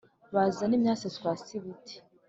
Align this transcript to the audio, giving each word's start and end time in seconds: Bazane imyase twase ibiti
Bazane 0.33 0.73
imyase 0.77 1.07
twase 1.17 1.49
ibiti 1.59 1.95